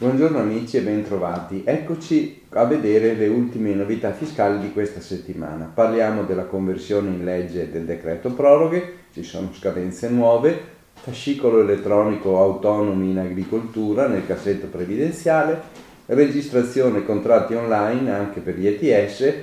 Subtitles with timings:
[0.00, 1.62] Buongiorno amici e bentrovati.
[1.64, 5.70] Eccoci a vedere le ultime novità fiscali di questa settimana.
[5.72, 10.58] Parliamo della conversione in legge del decreto proroghe, ci sono scadenze nuove,
[10.94, 15.60] fascicolo elettronico autonomi in agricoltura nel cassetto previdenziale,
[16.06, 19.34] registrazione contratti online anche per gli ETS,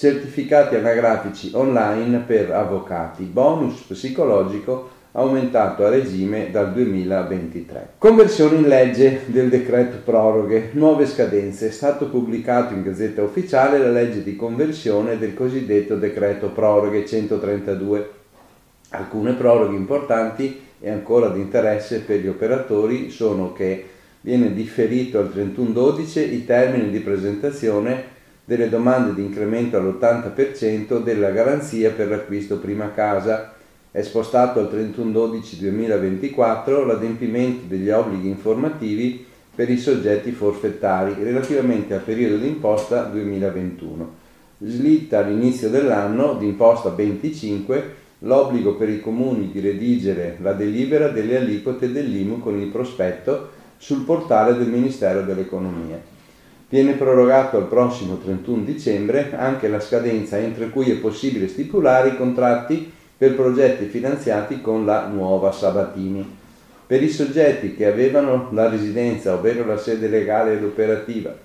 [0.00, 7.88] certificati anagrafici online per avvocati, bonus psicologico aumentato a regime dal 2023.
[7.98, 11.68] Conversione in legge del decreto proroghe, nuove scadenze.
[11.68, 18.10] È stato pubblicato in Gazzetta Ufficiale la legge di conversione del cosiddetto decreto proroghe 132.
[18.92, 23.84] Alcune proroghe importanti e ancora di interesse per gli operatori sono che
[24.22, 28.18] viene differito al 31-12 i termini di presentazione
[28.50, 33.52] delle domande di incremento all'80% della garanzia per l'acquisto prima casa
[33.92, 42.38] è spostato al 31-12-2024 l'adempimento degli obblighi informativi per i soggetti forfettari relativamente al periodo
[42.38, 44.14] d'imposta 2021.
[44.58, 51.92] Slitta all'inizio dell'anno d'imposta 25 l'obbligo per i comuni di redigere la delibera delle aliquote
[51.92, 56.09] dell'IMU con il prospetto sul portale del Ministero dell'Economia.
[56.72, 62.16] Viene prorogato al prossimo 31 dicembre anche la scadenza entro cui è possibile stipulare i
[62.16, 66.24] contratti per progetti finanziati con la nuova Sabatini.
[66.86, 71.36] Per i soggetti che avevano la residenza, ovvero la sede legale ed operativa,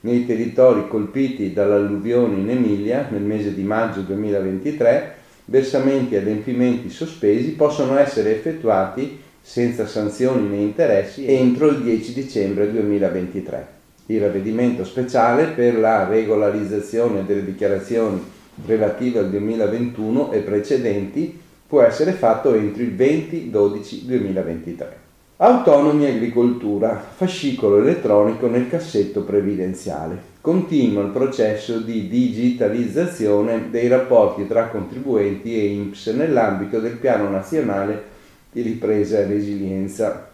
[0.00, 5.14] nei territori colpiti dall'alluvione in Emilia nel mese di maggio 2023,
[5.46, 12.70] versamenti e adempimenti sospesi possono essere effettuati senza sanzioni né interessi entro il 10 dicembre
[12.70, 13.83] 2023.
[14.06, 18.22] Il ravvedimento speciale per la regolarizzazione delle dichiarazioni
[18.66, 24.84] relative al 2021 e precedenti può essere fatto entro il 20-12-2023.
[25.38, 30.32] Autonomi agricoltura, fascicolo elettronico nel cassetto previdenziale.
[30.40, 38.02] Continua il processo di digitalizzazione dei rapporti tra contribuenti e INPS nell'ambito del Piano Nazionale
[38.52, 40.32] di Ripresa e Resilienza.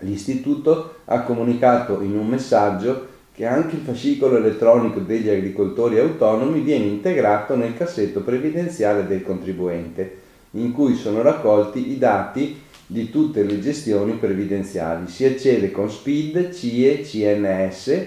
[0.00, 6.86] L'Istituto ha comunicato in un messaggio che anche il fascicolo elettronico degli agricoltori autonomi viene
[6.86, 10.16] integrato nel cassetto previdenziale del contribuente,
[10.52, 15.08] in cui sono raccolti i dati di tutte le gestioni previdenziali.
[15.08, 18.06] Si accede con SPID, CIE, CNS.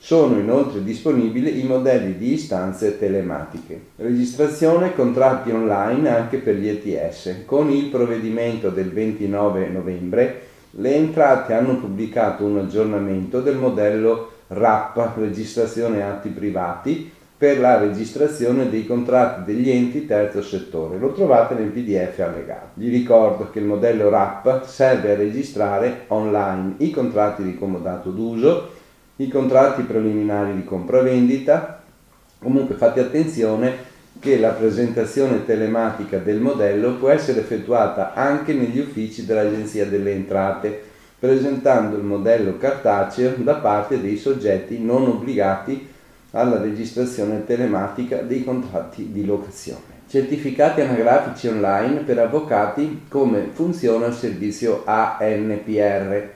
[0.00, 3.80] Sono inoltre disponibili i modelli di istanze telematiche.
[3.96, 7.44] Registrazione contratti online anche per gli ETS.
[7.46, 15.16] Con il provvedimento del 29 novembre le entrate hanno pubblicato un aggiornamento del modello RAP,
[15.16, 20.98] registrazione atti privati, per la registrazione dei contratti degli enti terzo settore.
[20.98, 22.70] Lo trovate nel PDF allegato.
[22.74, 28.70] Vi ricordo che il modello RAP serve a registrare online i contratti di comodato d'uso,
[29.16, 31.80] i contratti preliminari di compravendita.
[32.40, 33.76] Comunque fate attenzione
[34.20, 40.82] che la presentazione telematica del modello può essere effettuata anche negli uffici dell'Agenzia delle Entrate
[41.18, 45.88] presentando il modello cartaceo da parte dei soggetti non obbligati
[46.32, 49.96] alla registrazione telematica dei contratti di locazione.
[50.08, 56.28] Certificati anagrafici online per avvocati come funziona il servizio ANPR.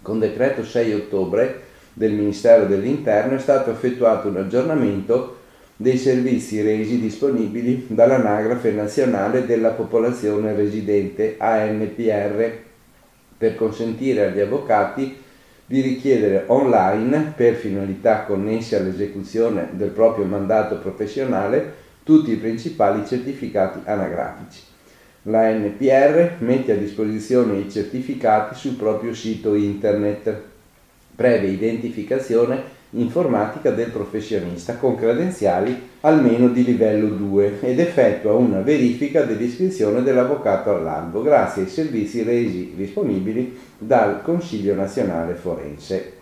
[0.00, 5.38] Con decreto 6 ottobre del Ministero dell'Interno è stato effettuato un aggiornamento
[5.76, 12.52] dei servizi resi disponibili dall'Anagrafe Nazionale della Popolazione Residente ANPR
[13.36, 15.22] per consentire agli avvocati
[15.66, 23.80] di richiedere online, per finalità connesse all'esecuzione del proprio mandato professionale, tutti i principali certificati
[23.84, 24.60] anagrafici.
[25.22, 30.38] La NPR mette a disposizione i certificati sul proprio sito internet,
[31.16, 32.62] previa identificazione
[32.94, 40.74] informatica del professionista con credenziali almeno di livello 2 ed effettua una verifica dell'iscrizione dell'avvocato
[40.74, 46.12] all'albo grazie ai servizi resi disponibili dal Consiglio nazionale forense.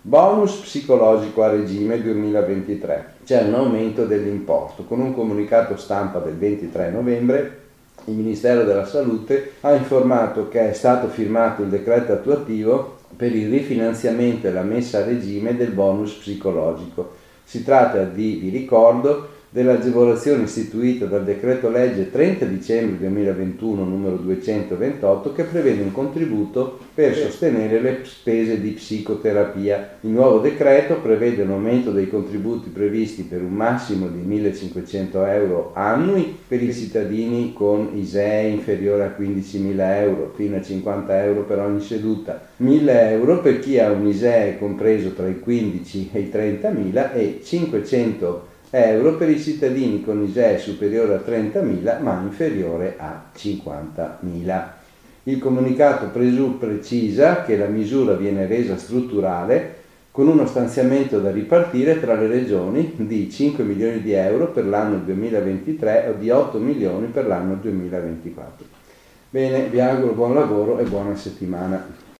[0.00, 3.14] Bonus psicologico a regime 2023.
[3.24, 4.84] C'è un aumento dell'importo.
[4.84, 7.64] Con un comunicato stampa del 23 novembre
[8.04, 13.50] il Ministero della Salute ha informato che è stato firmato il decreto attuativo per il
[13.50, 17.16] rifinanziamento e la messa a regime del bonus psicologico.
[17.44, 25.32] Si tratta di, vi ricordo, dell'agevolazione istituita dal decreto legge 30 dicembre 2021 numero 228
[25.32, 29.98] che prevede un contributo per sostenere le spese di psicoterapia.
[30.00, 35.70] Il nuovo decreto prevede un aumento dei contributi previsti per un massimo di 1500 euro
[35.74, 41.58] annui per i cittadini con ISEE inferiore a 15.000 euro fino a 50 euro per
[41.60, 46.30] ogni seduta, 1000 euro per chi ha un ISEE compreso tra i 15 e i
[46.32, 52.96] 30.000 e 500 euro euro per i cittadini con ISEE superiore a 30.000 ma inferiore
[52.98, 54.64] a 50.000.
[55.24, 59.74] Il comunicato presu precisa che la misura viene resa strutturale
[60.10, 64.96] con uno stanziamento da ripartire tra le regioni di 5 milioni di euro per l'anno
[64.98, 68.64] 2023 o di 8 milioni per l'anno 2024.
[69.28, 72.15] Bene, vi auguro buon lavoro e buona settimana.